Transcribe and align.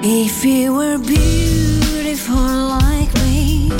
If 0.00 0.44
you 0.44 0.74
were 0.74 0.98
beautiful 0.98 2.36
like 2.36 3.12
me, 3.14 3.70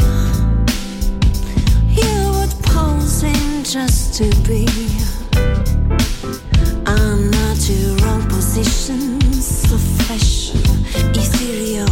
you 1.90 2.30
would 2.32 2.50
pose 2.62 3.22
in 3.22 3.62
just 3.64 4.14
to 4.18 4.24
be. 4.42 4.66
Ethereal. 11.14 11.86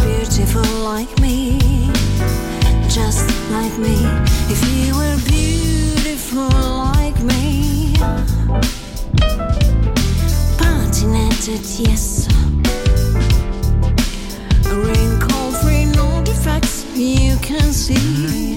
Beautiful 0.00 0.62
like 0.82 1.20
me? 1.20 1.58
Just 2.88 3.28
like 3.50 3.76
me. 3.78 3.96
If 4.50 4.60
you 4.74 4.96
were 4.96 5.16
beautiful 5.24 6.48
like 6.48 7.18
me, 7.20 7.94
yes 11.78 12.21
can 17.52 17.72
see. 17.72 18.51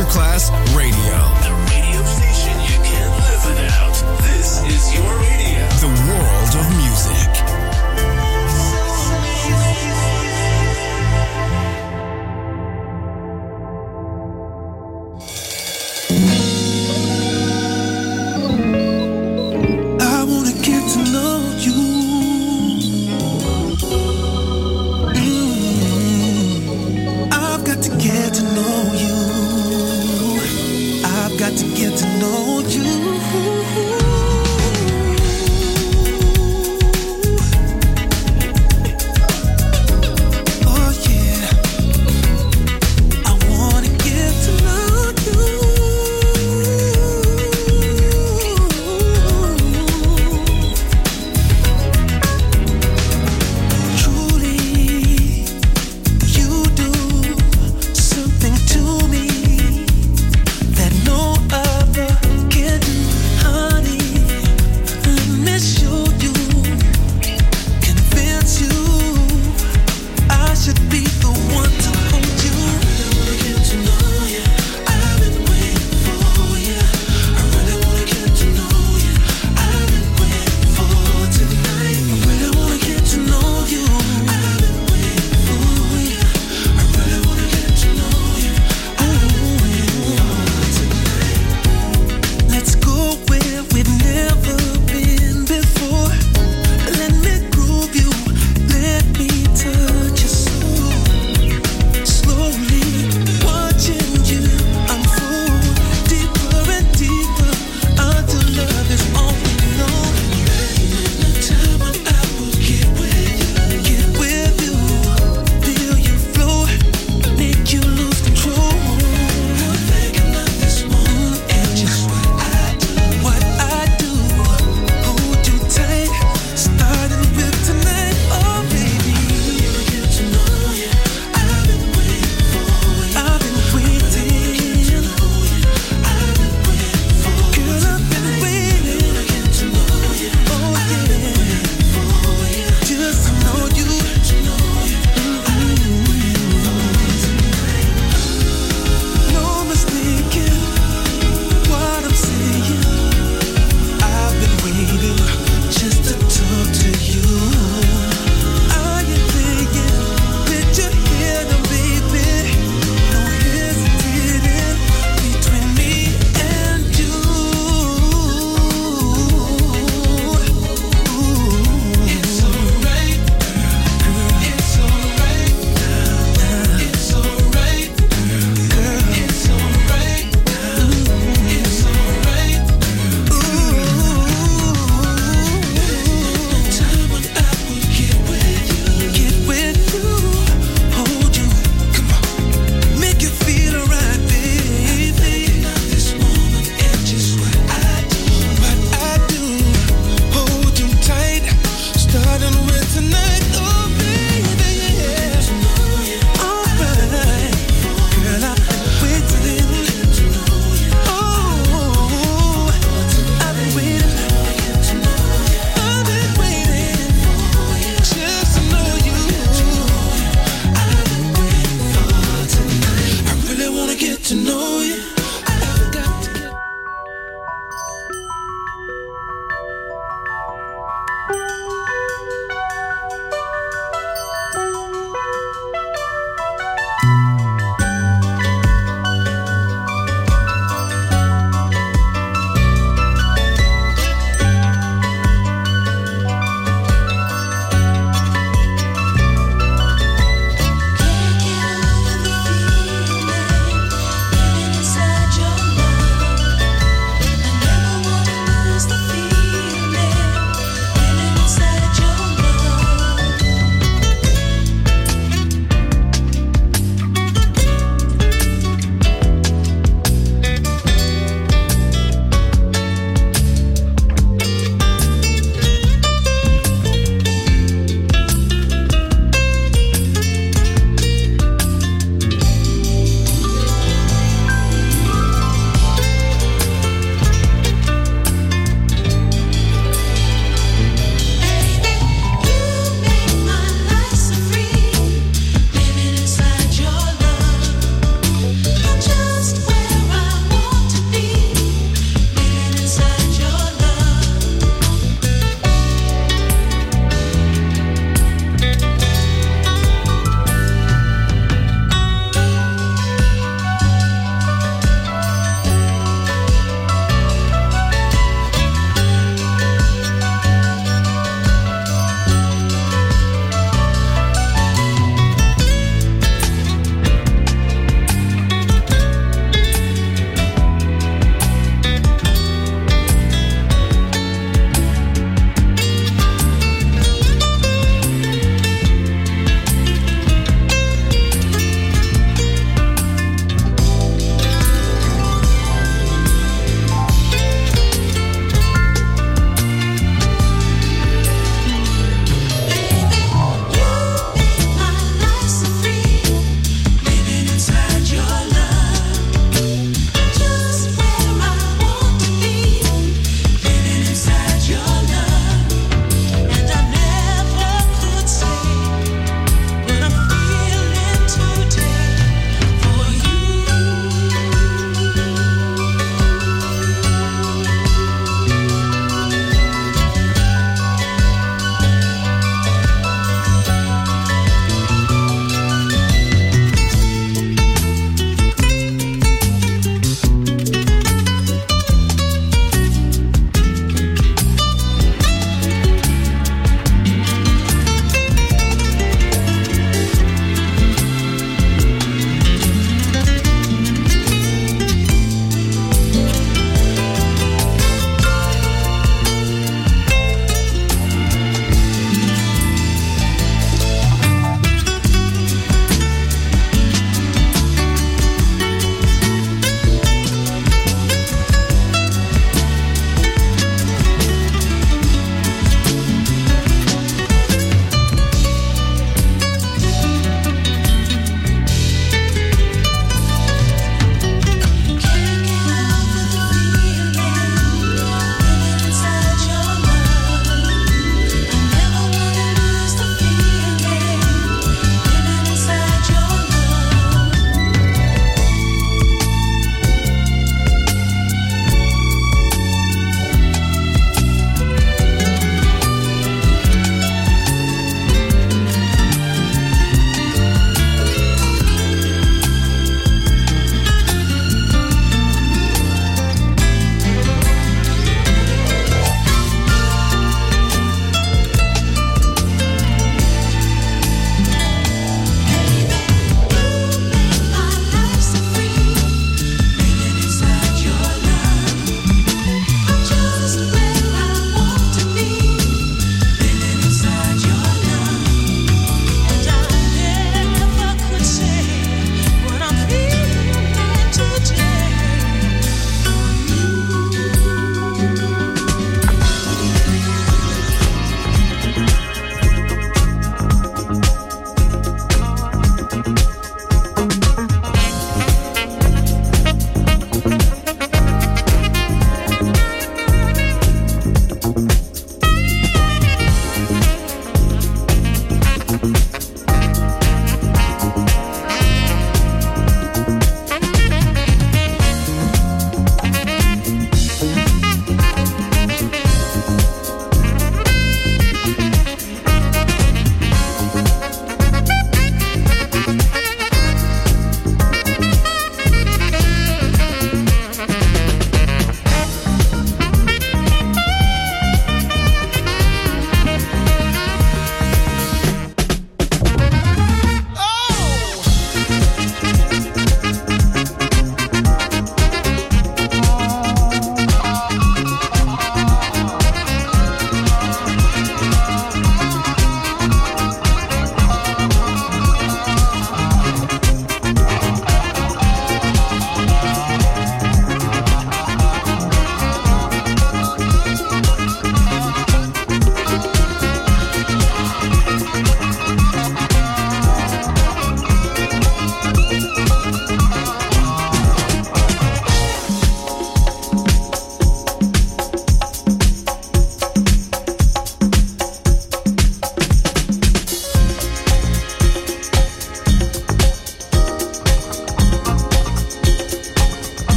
Masterclass 0.00 0.50
Radio. 0.74 1.49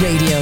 Radio. 0.00 0.37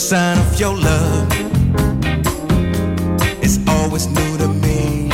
sign 0.00 0.38
of 0.38 0.58
your 0.58 0.74
love. 0.76 1.28
It's 3.42 3.58
always 3.68 4.06
new 4.06 4.38
to 4.38 4.48
me. 4.48 5.10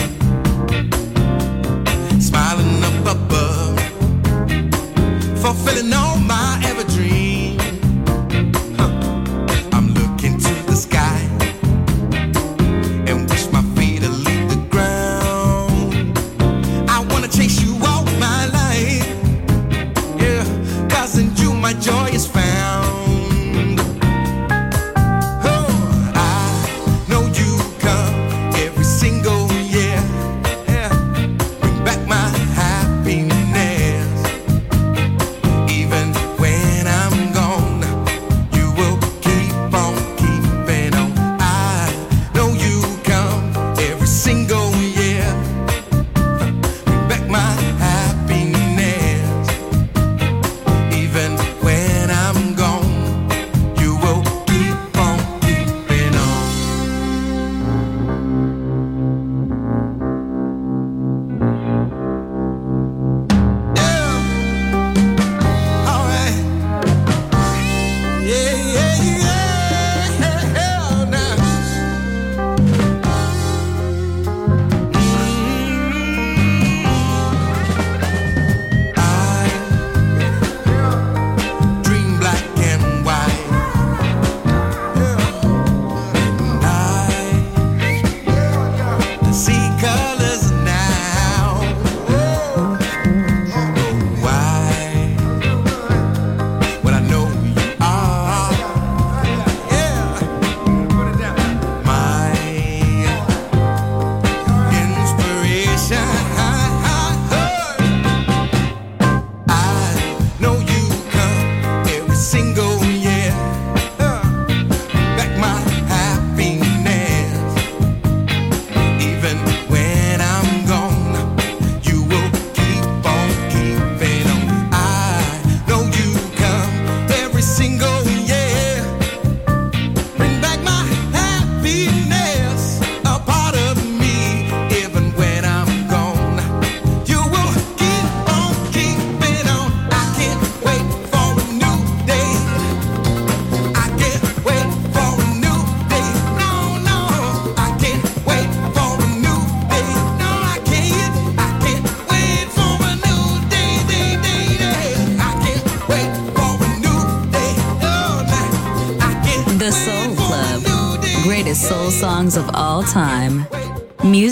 Smiling 2.20 2.84
up 2.84 3.16
above, 3.16 3.80
fulfilling 5.43 5.93
all. 5.93 6.26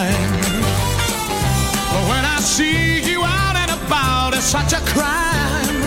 time. 0.00 0.32
But 1.92 2.04
when 2.10 2.24
I 2.24 2.38
see 2.40 3.02
you 3.10 3.22
out 3.22 3.56
and 3.62 3.70
about, 3.80 4.34
it's 4.34 4.50
such 4.56 4.72
a 4.72 4.82
crime. 4.92 5.80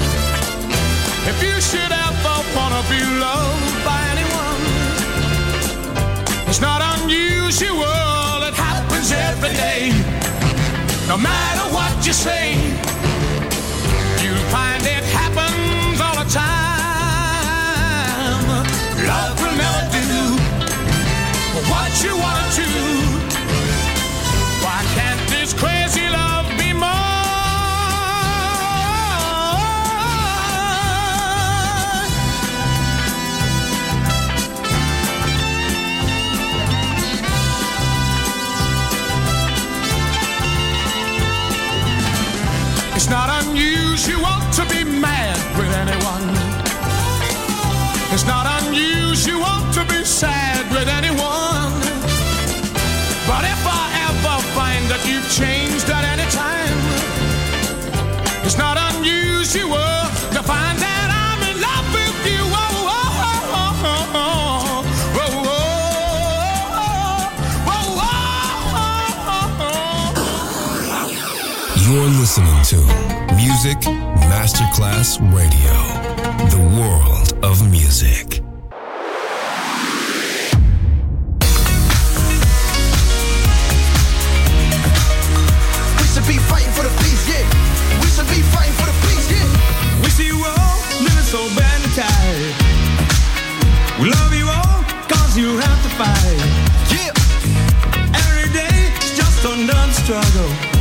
If 1.32 1.38
you 1.46 1.56
should 1.70 1.94
ever 2.08 2.36
wanna 2.56 2.82
be 2.94 3.02
loved 3.26 3.78
by 3.90 4.00
anyone, 4.14 4.62
it's 6.50 6.62
not 6.70 6.80
unusual, 6.96 8.36
it 8.50 8.56
happens 8.68 9.10
every 9.30 9.54
day. 9.66 9.82
No 11.12 11.18
matter 11.18 11.66
what 11.78 11.94
you 12.08 12.14
say, 12.28 12.46
you'll 14.22 14.48
find 14.58 14.82
it 14.98 15.06
happens 15.20 15.98
all 16.06 16.18
the 16.24 16.30
time. 16.44 17.34
Love 19.10 19.36
will 19.42 19.58
never 19.66 19.84
do 19.98 20.10
what 21.72 21.92
you 22.04 22.14
wanna 22.24 22.53
unusual 44.06 44.40
to 44.52 44.66
be 44.70 44.84
mad 44.84 45.38
with 45.58 45.72
anyone. 45.74 46.30
It's 48.12 48.26
not 48.26 48.46
unusual 48.64 49.72
to 49.74 49.86
be 49.88 50.04
sad 50.04 50.70
with 50.72 50.88
anyone. 50.90 51.72
But 53.28 53.46
if 53.46 53.66
I 53.66 53.92
ever 54.10 54.42
find 54.56 54.90
that 54.92 55.06
you've 55.08 55.30
changed 55.32 55.90
at 55.90 56.04
any 56.04 56.28
time, 56.32 56.78
it's 58.46 58.58
not 58.58 58.78
unusual 58.94 59.80
to 60.36 60.44
find 60.44 60.78
that 60.80 61.08
I'm 61.24 61.42
in 61.50 61.62
love 61.62 61.88
with 61.94 62.26
you. 62.28 62.44
Oh, 62.44 62.60
oh, 62.92 63.24
oh, 63.24 63.56
oh, 63.56 63.88
oh, 63.88 64.16
oh. 64.16 64.84
Oh, 65.16 65.48
oh, 65.48 65.64
oh, 67.72 67.98
oh, 68.76 69.00
oh, 69.32 69.64
oh. 70.92 71.12
You're 71.88 72.12
listening 72.20 72.60
to 72.64 73.03
Music 73.44 73.78
Masterclass 74.32 75.20
Radio, 75.36 75.76
the 76.48 76.64
world 76.80 77.34
of 77.44 77.70
music. 77.70 78.40
We 86.00 86.06
should 86.08 86.26
be 86.26 86.40
fighting 86.48 86.72
for 86.72 86.84
the 86.84 86.94
peace, 87.04 87.28
yeah. 87.28 87.44
We 88.00 88.08
should 88.16 88.30
be 88.32 88.40
fighting 88.56 88.76
for 88.80 88.88
the 88.88 88.96
peace, 89.04 89.28
yeah. 89.30 90.02
We 90.02 90.08
see 90.08 90.28
you 90.28 90.40
all 90.40 90.80
living 91.04 91.28
so 91.28 91.44
bad 91.60 91.84
and 91.84 91.92
tired. 92.00 92.56
We 94.00 94.08
love 94.10 94.34
you 94.34 94.48
all 94.48 94.84
cause 95.12 95.38
you 95.38 95.58
have 95.58 95.84
to 95.84 95.90
fight. 96.00 96.40
Yeah. 96.96 97.12
Every 98.24 98.48
day 98.54 98.88
is 99.04 99.18
just 99.18 99.44
another 99.44 99.92
struggle. 99.92 100.73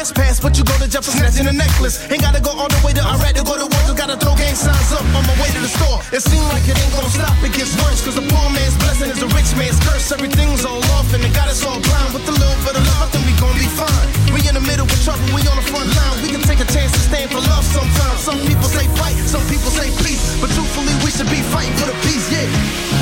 Is 0.00 0.12
pass, 0.12 0.40
but 0.40 0.56
you 0.56 0.64
go 0.64 0.72
to 0.80 0.88
jail 0.88 1.04
for 1.04 1.12
snatching 1.12 1.46
a 1.46 1.52
necklace. 1.52 2.00
Ain't 2.08 2.24
gotta 2.24 2.40
go 2.40 2.56
all 2.56 2.68
the 2.72 2.80
way 2.80 2.92
to 2.96 3.04
Iraq 3.04 3.36
to 3.36 3.44
go 3.44 3.60
to 3.60 3.68
war. 3.68 3.82
Just 3.84 4.00
gotta 4.00 4.16
throw 4.16 4.32
gang 4.34 4.56
signs 4.56 4.92
up 4.96 5.04
on 5.12 5.22
my 5.28 5.36
way 5.36 5.52
to 5.52 5.60
the 5.60 5.68
store. 5.68 6.00
It 6.08 6.24
seems 6.24 6.46
like 6.48 6.64
it 6.64 6.76
ain't 6.80 6.92
gonna 6.96 7.12
stop. 7.12 7.36
It 7.44 7.52
gets 7.52 7.76
worse, 7.84 8.00
cause 8.00 8.16
the 8.16 8.24
poor 8.24 8.48
man's 8.48 8.76
blessing 8.80 9.12
is 9.12 9.20
a 9.20 9.28
rich 9.36 9.52
man's 9.60 9.76
curse. 9.84 10.08
Everything's 10.08 10.64
all 10.64 10.80
off, 10.96 11.12
and 11.12 11.20
they 11.20 11.28
got 11.36 11.52
us 11.52 11.60
all 11.68 11.76
blind. 11.76 12.16
With 12.16 12.24
a 12.24 12.32
little 12.32 12.60
bit 12.64 12.80
of 12.80 12.84
love, 12.88 13.02
I 13.04 13.08
think 13.12 13.28
we 13.28 13.34
gon' 13.36 13.52
be 13.60 13.68
fine. 13.68 14.06
We 14.32 14.40
in 14.48 14.56
the 14.56 14.64
middle 14.64 14.88
with 14.88 15.00
trouble, 15.04 15.26
we 15.36 15.44
on 15.44 15.56
the 15.60 15.66
front 15.68 15.92
line. 15.92 16.16
We 16.24 16.32
can 16.32 16.42
take 16.48 16.64
a 16.64 16.68
chance 16.72 16.96
to 16.96 17.02
stand 17.04 17.28
for 17.28 17.42
love 17.44 17.66
sometimes. 17.68 18.24
Some 18.24 18.40
people 18.48 18.68
say 18.72 18.88
fight, 18.96 19.20
some 19.28 19.44
people 19.52 19.68
say 19.68 19.92
peace. 20.00 20.40
But 20.40 20.48
truthfully, 20.56 20.96
we 21.04 21.12
should 21.12 21.28
be 21.28 21.44
fighting 21.52 21.76
for 21.76 21.92
the 21.92 21.96
peace, 22.08 22.24
yeah. 22.32 22.48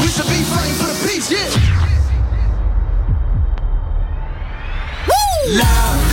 We 0.03 0.11
should 0.11 0.27
be 0.27 0.43
fighting 0.51 0.77
for 0.83 0.89
the 0.91 0.99
peace, 1.07 1.31
yeah. 1.31 1.47
Love 5.49 6.08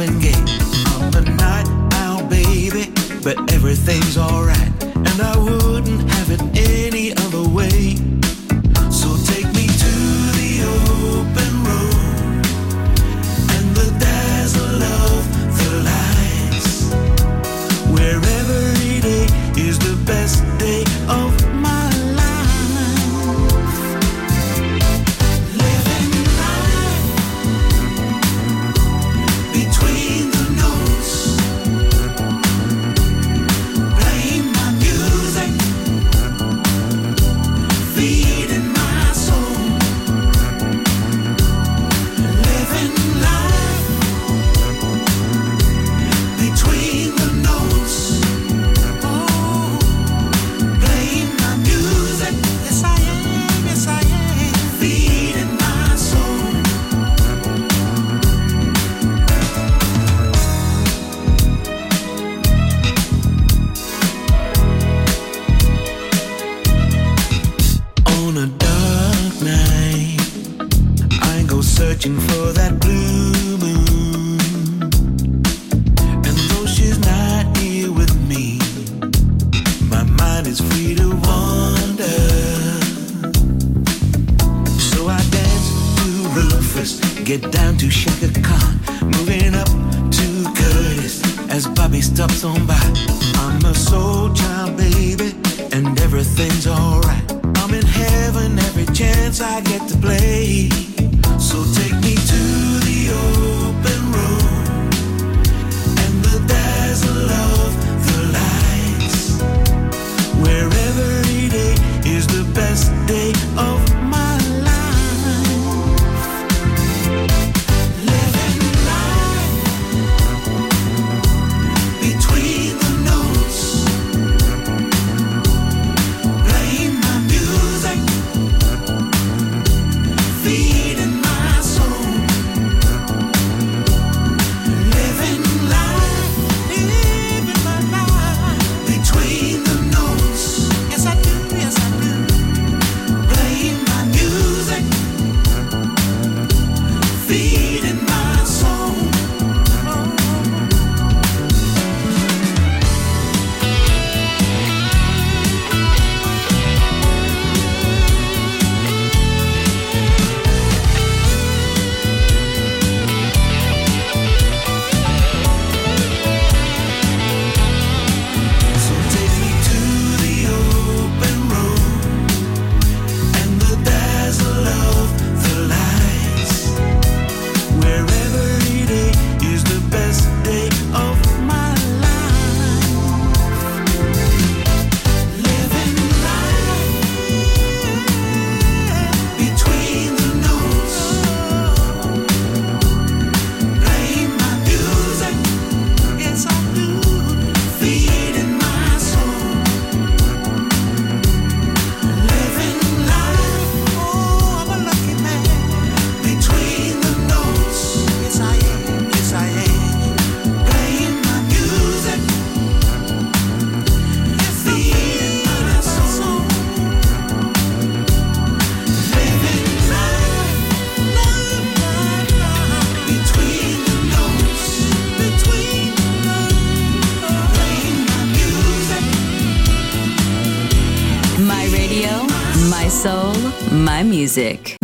loving 0.00 0.18
game. 0.18 0.46
Night 1.36 1.68
owl 1.94 2.22
baby, 2.26 2.90
but 3.22 3.36
everything's 3.52 4.16
alright, 4.16 4.72
and 4.82 5.20
I 5.20 5.36
wouldn't 5.36 6.10
have 6.10 6.30
it 6.30 6.40
any 6.56 7.12
other 7.16 7.46
way. 7.48 8.19